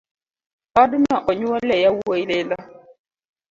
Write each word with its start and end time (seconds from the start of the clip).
Odno 0.81 1.15
onyuole 1.29 1.75
yawuoi 1.83 2.23
lilo 2.29 2.57